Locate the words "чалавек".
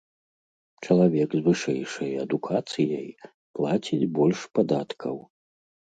0.85-1.29